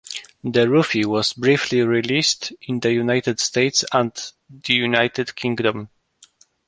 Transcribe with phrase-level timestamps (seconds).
[0.43, 4.11] The Ruvi was briefly released in the United States and
[4.49, 5.89] the United Kingdom.